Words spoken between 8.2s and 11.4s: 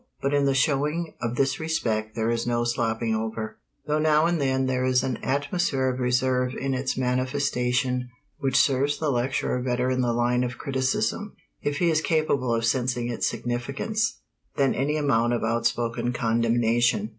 which serves the lecturer better in the line of criticism,